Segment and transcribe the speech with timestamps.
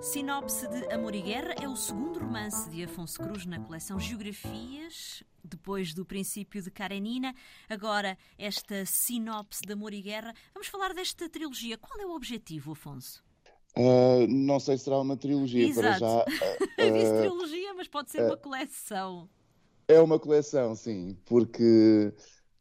[0.00, 5.22] Sinopse de Amor e Guerra é o segundo romance de Afonso Cruz na coleção Geografias,
[5.44, 7.34] depois do princípio de Karenina.
[7.68, 10.32] Agora, esta sinopse de Amor e Guerra.
[10.54, 11.76] Vamos falar desta trilogia.
[11.76, 13.22] Qual é o objetivo, Afonso?
[13.76, 15.82] Uh, não sei se será uma trilogia Exato.
[15.82, 16.24] para já.
[16.80, 19.28] Uh, Disse trilogia, mas pode ser uma coleção.
[19.86, 22.10] É uma coleção, sim, porque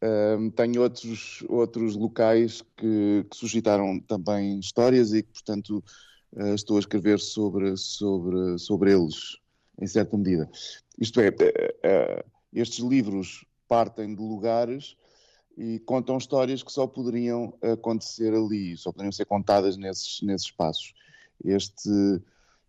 [0.03, 5.81] uh, tenho outros, outros locais que, que, suscitaram também histórias e que, portanto,
[6.55, 9.37] estou a escrever sobre, sobre, sobre eles,
[9.81, 10.49] em certa medida.
[10.99, 11.33] Isto é,
[12.53, 14.95] estes livros partem de lugares
[15.57, 20.93] e contam histórias que só poderiam acontecer ali, só poderiam ser contadas nesses, nesses espaços.
[21.43, 21.89] Este,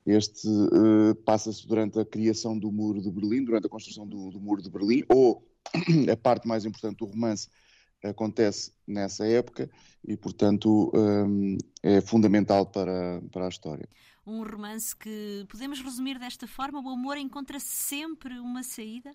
[0.05, 4.41] este uh, passa-se durante a criação do Muro de Berlim, durante a construção do, do,
[4.41, 5.47] Muro de Berlim, ou
[6.11, 7.49] a parte mais importante do romance
[8.03, 9.71] acontece nessa época
[10.07, 13.89] e, portanto, um, é fundamental para, para a história.
[14.27, 19.11] Um romance que podemos resumir desta forma: o amor encontra sempre uma saída?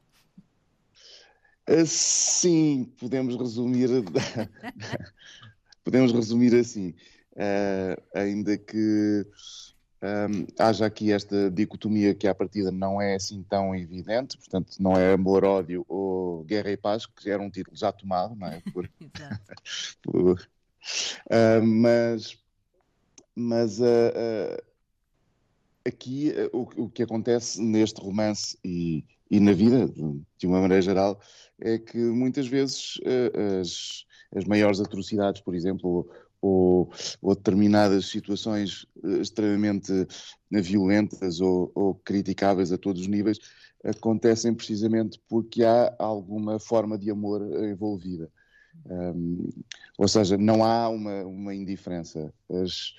[1.70, 3.90] Uh, sim, podemos resumir.
[5.84, 6.94] podemos resumir assim.
[7.34, 9.26] Uh, ainda que
[10.02, 14.98] um, haja aqui esta dicotomia que à partida não é assim tão evidente, portanto não
[14.98, 18.62] é amor-ódio ou guerra e paz, que era um título já tomado, não é?
[18.74, 18.90] Por,
[20.04, 22.38] por, uh, mas
[23.38, 24.64] mas uh, uh,
[25.86, 29.90] aqui o, o, que acontece neste romance e, e, na vida,
[30.38, 31.20] de uma maneira geral,
[31.60, 32.98] é que muitas vezes
[33.60, 36.10] as, as maiores atrocidades, por exemplo,
[36.46, 39.92] ou, ou determinadas situações eh, extremamente
[40.52, 43.40] violentas ou, ou criticáveis a todos os níveis
[43.84, 48.32] acontecem precisamente porque há alguma forma de amor envolvida.
[48.88, 49.50] Um,
[49.98, 52.34] ou seja, não há uma, uma indiferença.
[52.50, 52.94] As,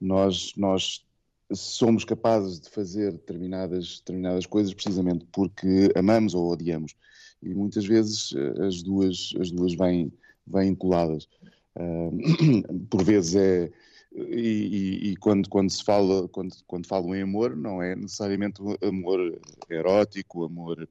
[0.00, 1.06] nós, nós
[1.54, 6.94] somos capazes de fazer determinadas, determinadas coisas precisamente porque amamos ou odiamos.
[7.42, 10.12] E muitas vezes eh, as duas, as duas vêm,
[10.46, 11.28] vêm coladas.
[12.90, 13.70] por vezes é
[14.14, 18.60] e, e, e, quando, quando se fala quando, quando falam em amor não é necessariamente
[18.82, 19.40] amor
[19.70, 20.86] erótico amor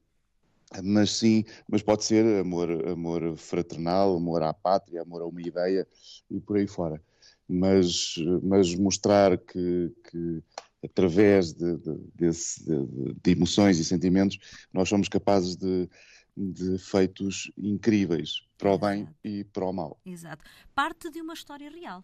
[0.83, 5.87] mas sim mas pode ser amor amor fraternal amor à pátria amor a uma ideia
[6.29, 7.01] e por aí fora.
[7.47, 10.41] Mas mas mostrar que, que
[10.83, 14.39] através de, de, desse, de, de emoções e sentimentos
[14.73, 15.89] nós somos capazes de
[16.35, 19.99] de feitos incríveis para o bem e para o mal.
[20.05, 20.43] Exato.
[20.73, 22.03] Parte de uma história real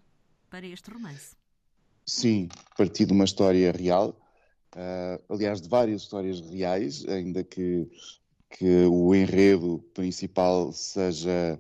[0.50, 1.36] para este romance.
[2.06, 4.18] Sim, parti de uma história real,
[4.76, 7.86] uh, aliás, de várias histórias reais, ainda que,
[8.50, 11.60] que o enredo principal seja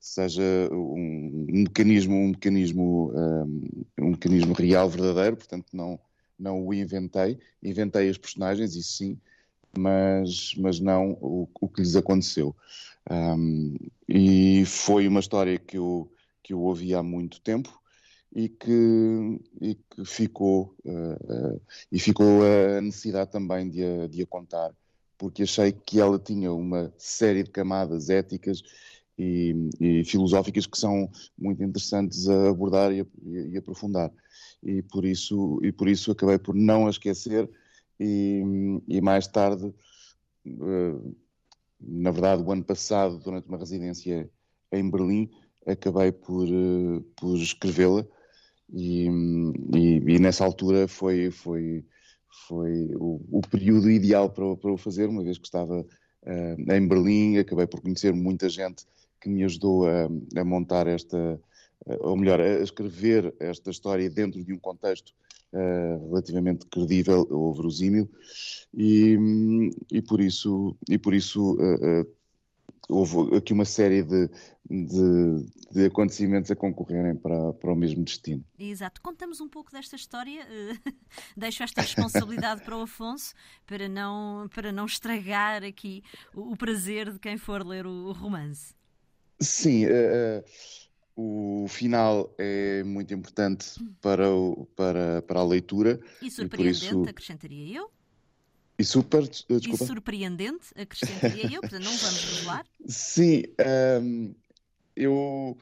[0.00, 0.42] seja
[0.72, 5.96] um, um mecanismo um mecanismo um, um, mecanismo real verdadeiro portanto não
[6.36, 9.16] não o inventei inventei as personagens e sim
[9.76, 12.54] mas, mas não o, o que lhes aconteceu.
[13.10, 13.76] Um,
[14.08, 16.10] e foi uma história que eu,
[16.42, 17.80] que eu ouvi há muito tempo
[18.34, 21.60] e que, e que ficou, uh, uh,
[21.90, 24.72] e ficou a necessidade também de a, de a contar,
[25.18, 28.62] porque achei que ela tinha uma série de camadas éticas
[29.18, 34.10] e, e filosóficas que são muito interessantes a abordar e, a, e aprofundar.
[34.62, 37.50] E por, isso, e por isso acabei por não a esquecer
[38.02, 39.72] e, e mais tarde,
[40.46, 41.16] uh,
[41.80, 44.28] na verdade, o ano passado, durante uma residência
[44.72, 45.30] em Berlim,
[45.66, 48.04] acabei por, uh, por escrevê-la.
[48.72, 49.06] E,
[49.74, 51.84] e, e, nessa altura foi, foi,
[52.48, 56.88] foi o, o período ideal para, para o fazer, uma vez que estava uh, em
[56.88, 58.84] Berlim, acabei por conhecer muita gente
[59.20, 60.08] que me ajudou a,
[60.40, 61.40] a montar esta,
[62.00, 65.14] ou melhor, a escrever esta história dentro de um contexto
[65.52, 68.10] uh, relativamente credível ou verosímil
[68.74, 69.16] e,
[69.90, 72.16] e por isso, e por isso uh, uh,
[72.88, 74.28] houve aqui uma série de,
[74.68, 78.44] de, de, acontecimentos a concorrerem para, para o mesmo destino.
[78.58, 79.00] Exato.
[79.00, 80.46] Contamos um pouco desta história.
[81.36, 83.34] Deixo esta responsabilidade para o Afonso
[83.66, 86.02] para não, para não estragar aqui
[86.34, 88.74] o, o prazer de quem for ler o, o romance.
[89.40, 89.86] Sim.
[89.86, 90.44] Uh,
[91.16, 93.66] o final é muito importante
[94.00, 96.00] para, o, para, para a leitura.
[96.20, 97.02] E surpreendente, e isso...
[97.08, 97.90] acrescentaria eu.
[98.78, 99.84] E super, desculpa.
[99.84, 102.66] E surpreendente, acrescentaria eu, portanto não vamos revelar.
[102.86, 103.42] Sim,
[104.02, 104.34] um,
[104.96, 105.56] eu,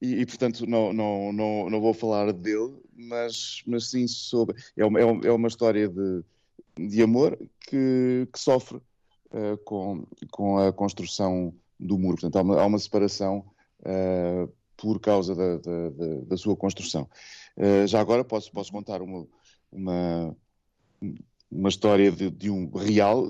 [0.00, 4.84] e, e, portanto não, não, não, não vou falar dele, mas, mas sim sobre, é
[4.84, 6.22] uma, é uma história de,
[6.78, 12.60] de amor que, que sofre uh, com, com a construção do muro, portanto há uma,
[12.62, 13.44] há uma separação
[13.80, 14.52] uh,
[14.82, 15.90] por causa da, da,
[16.26, 17.08] da, sua construção.
[17.56, 19.24] Uh, já agora posso, posso contar uma,
[19.70, 20.36] uma,
[21.48, 23.24] uma história de, de, um real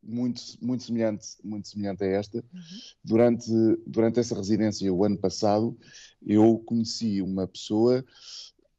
[0.00, 2.38] muito, muito, semelhante, muito semelhante a esta.
[2.38, 2.62] Uhum.
[3.02, 3.50] Durante,
[3.84, 5.76] durante essa residência, o ano passado,
[6.24, 8.04] eu conheci uma pessoa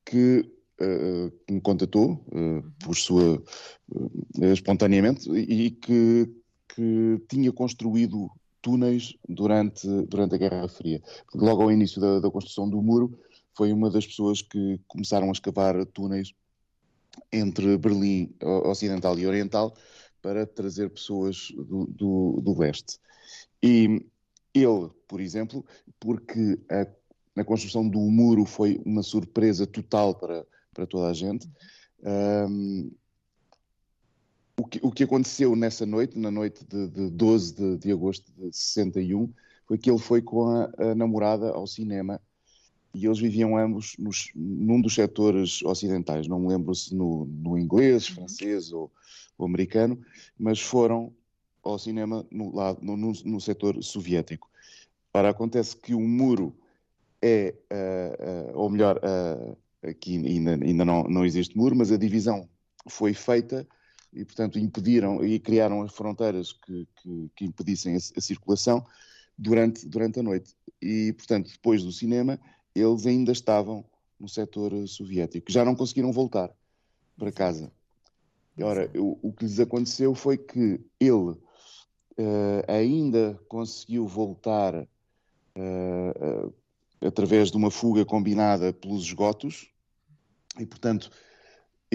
[0.06, 3.44] que uh, me contatou uh, por sua
[3.92, 6.32] uh, espontaneamente e que,
[6.70, 8.30] que tinha construído
[8.66, 11.00] túneis durante, durante a Guerra Fria.
[11.36, 13.16] Logo ao início da, da construção do muro,
[13.56, 16.34] foi uma das pessoas que começaram a escavar túneis
[17.32, 19.76] entre Berlim Ocidental e Oriental
[20.20, 22.98] para trazer pessoas do, do, do leste.
[23.62, 24.04] E
[24.52, 25.64] ele, por exemplo,
[26.00, 26.88] porque a,
[27.40, 31.48] a, construção do muro foi uma surpresa total para, para toda a gente,
[32.50, 32.92] um,
[34.58, 38.32] o, que, o que aconteceu nessa noite, na noite de, de 12 de, de agosto
[38.38, 39.32] de 61,
[39.68, 42.22] foi que ele foi com a, a namorada ao cinema
[42.94, 47.58] e eles viviam ambos nos, num dos setores ocidentais, não me lembro se no, no
[47.58, 48.16] inglês, uhum.
[48.16, 48.90] francês ou,
[49.38, 50.00] ou, americano,
[50.40, 51.14] mas foram
[51.62, 54.50] ao cinema no, lado, no, no, no setor soviético.
[55.14, 56.56] Ora, acontece que o muro
[57.22, 61.98] é, uh, uh, ou melhor, uh, aqui ainda, ainda não, não existe muro, mas a
[61.98, 62.48] divisão
[62.88, 63.68] foi feita
[64.16, 68.86] e, portanto, impediram e criaram as fronteiras que, que, que impedissem a, a circulação
[69.38, 70.56] durante, durante a noite.
[70.82, 72.40] E, portanto, depois do cinema,
[72.74, 73.84] eles ainda estavam
[74.18, 75.52] no setor soviético.
[75.52, 76.50] Já não conseguiram voltar
[77.18, 77.72] para casa.
[78.62, 81.32] Ora, o, o que lhes aconteceu foi que ele
[82.18, 86.54] uh, ainda conseguiu voltar uh, uh,
[87.02, 89.70] através de uma fuga combinada pelos esgotos
[90.58, 91.12] e, portanto,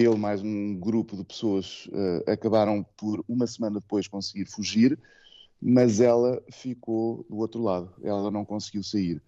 [0.01, 1.89] ele mais um grupo de pessoas
[2.27, 4.99] acabaram por uma semana depois conseguir fugir,
[5.61, 7.93] mas ela ficou do outro lado.
[8.03, 9.21] Ela não conseguiu sair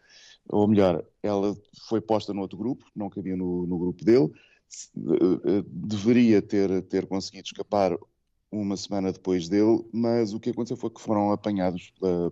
[0.47, 1.55] ou melhor, ela
[1.87, 4.31] foi posta no outro grupo, não cabia no, no grupo dele,
[4.97, 7.97] eh, eh, deveria ter, ter conseguido escapar
[8.51, 12.31] uma semana depois dele, mas o que aconteceu foi que foram apanhados pela,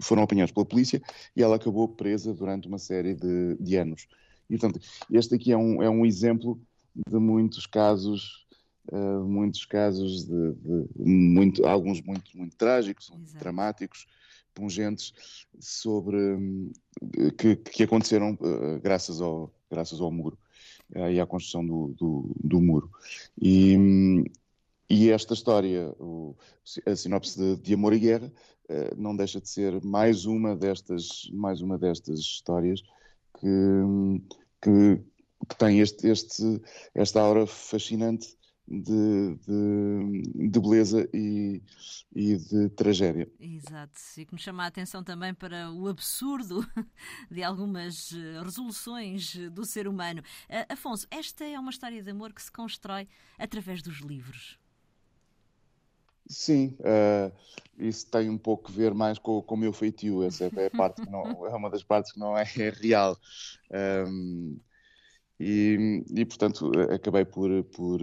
[0.00, 1.00] foram apanhados pela polícia
[1.34, 4.08] e ela acabou presa durante uma série de, de anos.
[4.48, 4.80] E, portanto,
[5.10, 6.60] este aqui é um, é um exemplo
[7.08, 8.46] de muitos casos,
[8.90, 13.38] uh, muitos casos de, de, muito, alguns muito, muito trágicos, Exato.
[13.38, 14.06] dramáticos,
[14.54, 15.12] pungentes
[15.60, 16.16] sobre
[17.36, 20.38] que, que aconteceram uh, graças, ao, graças ao muro
[20.94, 22.90] uh, e à construção do, do, do muro.
[23.40, 24.24] E,
[24.88, 26.34] e esta história, o,
[26.86, 28.32] a sinopse de, de, Amor e Guerra,
[28.96, 32.82] não deixa de ser mais uma destas, mais uma destas histórias
[33.38, 33.48] que,
[34.60, 35.00] que,
[35.48, 36.60] que tem este, este,
[36.94, 38.36] esta aura fascinante
[38.68, 41.62] de, de, de beleza e,
[42.14, 43.30] e, de tragédia.
[43.38, 46.66] Exato, e que nos chama a atenção também para o absurdo
[47.30, 50.20] de algumas eh, resoluções do ser humano.
[50.50, 54.58] Uh, Afonso, esta é uma história de amor que se constrói através dos livros.
[56.28, 57.32] Sim, uh,
[57.78, 60.24] isso tem um pouco a ver mais com, com o meu feitio.
[60.24, 63.16] Essa é, a parte que não, é uma das partes que não é, é real.
[64.08, 64.58] Um,
[65.38, 68.00] e, e, portanto, acabei por, por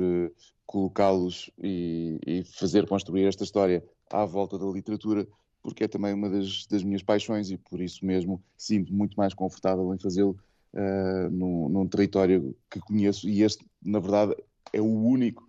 [0.65, 5.27] colocá-los e, e, fazer construir esta história à volta da literatura,
[5.61, 9.33] porque é também uma das, das minhas paixões e por isso mesmo sinto muito mais
[9.33, 10.37] confortável em fazê-lo
[10.73, 13.27] uh, num, num, território que conheço.
[13.27, 14.35] E este, na verdade,
[14.71, 15.47] é o único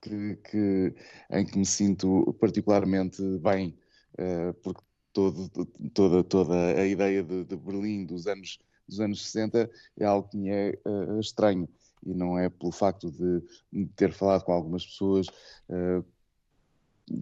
[0.00, 0.94] que, que
[1.30, 3.76] em que me sinto particularmente bem,
[4.14, 4.82] uh, porque
[5.12, 5.48] todo,
[5.92, 8.58] toda, toda a ideia de, de Berlim dos anos
[8.90, 11.68] dos anos 60 é algo que me é uh, estranho
[12.04, 15.26] e não é pelo facto de ter falado com algumas pessoas,
[15.68, 16.04] uh,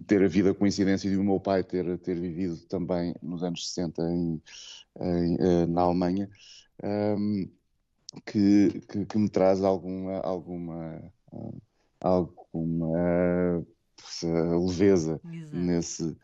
[0.07, 4.01] ter havido a coincidência de o meu pai ter, ter vivido também nos anos 60
[4.03, 4.41] em,
[4.99, 6.29] em, uh, na Alemanha,
[6.83, 7.51] um, ehm,
[8.25, 11.11] que, que, que, me traz alguma, alguma,
[11.99, 13.63] alguma
[14.65, 15.55] leveza Exato.
[15.55, 16.17] nesse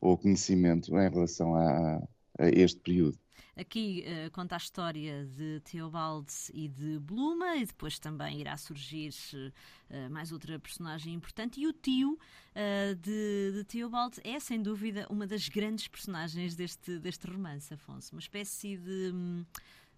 [0.00, 2.02] ou conhecimento em relação a,
[2.38, 3.18] a este período.
[3.58, 9.12] Aqui uh, conta a história de Theobald e de Bluma, e depois também irá surgir
[9.34, 11.60] uh, mais outra personagem importante.
[11.60, 17.00] E o tio uh, de, de Theobald é, sem dúvida, uma das grandes personagens deste,
[17.00, 18.14] deste romance, Afonso.
[18.14, 19.12] Uma espécie de.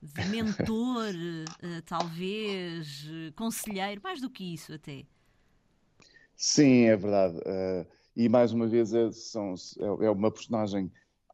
[0.03, 1.13] de mentor,
[1.85, 3.07] talvez,
[3.37, 5.05] conselheiro, mais do que isso até.
[6.35, 7.37] Sim, é verdade.
[8.17, 10.91] e mais uma vez é, são, é, é uma personagem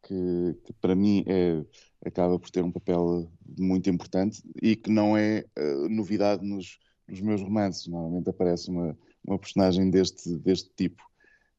[0.07, 1.65] que, que, para mim é,
[2.05, 7.21] acaba por ter um papel muito importante e que não é uh, novidade nos, nos,
[7.21, 7.89] meus romances.
[7.89, 8.97] Normalmente aparece uma,
[9.27, 11.03] uma personagem deste, deste tipo.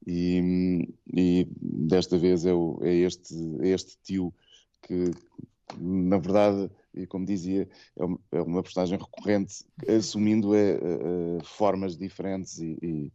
[0.06, 4.34] E, e desta vez é, o, é, este, é este tio
[4.82, 5.12] que,
[5.78, 7.68] na verdade, e como dizia,
[8.32, 13.12] é uma, personagem recorrente, assumindo é, é, formas diferentes e,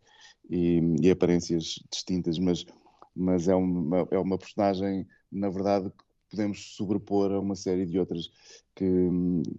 [0.51, 2.67] e, e, aparências distintas, mas,
[3.15, 7.99] mas é, uma, é uma personagem, na verdade, que podemos sobrepor a uma série de
[7.99, 8.31] outras
[8.75, 8.87] que,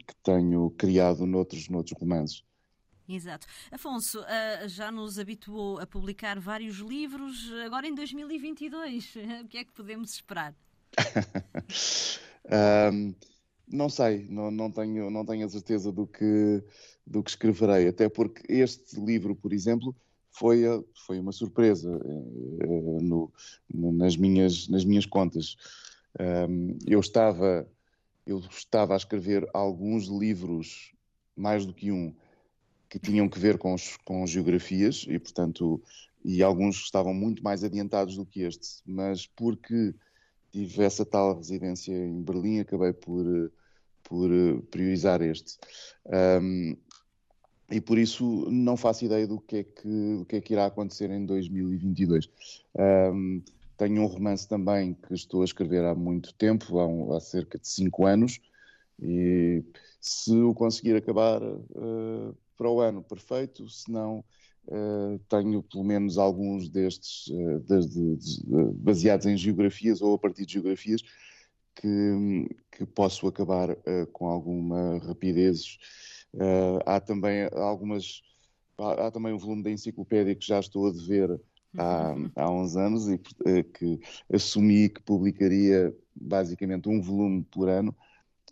[0.07, 2.43] que tenho criado noutros, noutros romances.
[3.07, 3.45] Exato.
[3.71, 9.63] Afonso, uh, já nos habituou a publicar vários livros, agora em 2022, o que é
[9.63, 10.55] que podemos esperar?
[12.91, 13.13] um,
[13.67, 16.63] não sei, não, não, tenho, não tenho a certeza do que,
[17.05, 19.95] do que escreverei, até porque este livro, por exemplo,
[20.33, 20.63] foi,
[21.05, 23.31] foi uma surpresa uh, no,
[23.69, 25.55] nas, minhas, nas minhas contas.
[26.85, 27.67] Eu estava
[28.25, 30.93] eu estava a escrever alguns livros,
[31.35, 32.13] mais do que um,
[32.89, 35.81] que tinham que ver com, os, com geografias e, portanto,
[36.23, 39.93] e alguns estavam muito mais adiantados do que este, mas porque
[40.51, 43.51] tive essa tal residência em Berlim, acabei por,
[44.03, 44.29] por
[44.69, 45.57] priorizar este.
[46.41, 46.77] Um,
[47.71, 50.65] e por isso não faço ideia do que é que, do que, é que irá
[50.65, 52.29] acontecer em 2022.
[53.13, 53.41] Um,
[53.77, 57.57] tenho um romance também que estou a escrever há muito tempo, há, um, há cerca
[57.57, 58.39] de cinco anos,
[59.01, 59.63] e
[59.99, 64.23] se o conseguir acabar, uh, para o ano perfeito, se não
[64.67, 70.53] uh, tenho pelo menos alguns destes uh, de, baseados em geografias ou a partir de
[70.53, 71.01] geografias
[71.75, 73.75] que, que posso acabar
[74.11, 75.79] com alguma rapidez.
[76.85, 78.21] Há também algumas
[78.77, 81.39] há, há, também um volume da enciclopédia que já estou a dever
[81.77, 82.31] há, uhum.
[82.35, 83.99] há uns anos e que
[84.31, 87.95] assumi que publicaria basicamente um volume por ano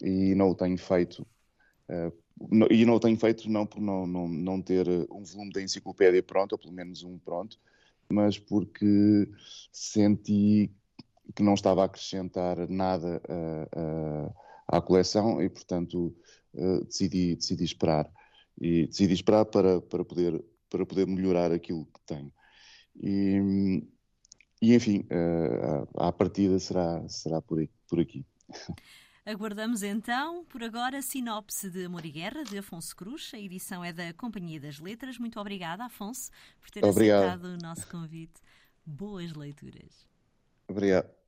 [0.02, 1.26] e não o tenho feito
[2.70, 5.62] e não o tenho feito não por não, não, não ter eh, um volume da
[5.62, 7.58] enciclopédia pronto, ou pelo menos um pronto,
[8.10, 9.30] mas porque
[9.72, 10.72] senti
[11.36, 13.22] que não estava a acrescentar nada
[14.72, 16.16] à coleção e, portanto,
[16.54, 18.10] uh, decidi, decidi esperar.
[18.60, 22.32] E decidi esperar para, para, poder, para poder melhorar aquilo que tenho.
[22.96, 23.84] E,
[24.62, 28.26] e enfim, uh, a partida será, será por, por aqui.
[29.24, 33.32] Aguardamos então, por agora, a sinopse de Amor e Guerra, de Afonso Cruz.
[33.36, 35.20] A edição é da Companhia das Letras.
[35.20, 37.26] Muito obrigada, Afonso, por ter Obrigado.
[37.26, 38.42] aceitado o nosso convite.
[38.84, 40.08] Boas leituras.
[40.68, 41.21] Obrigado.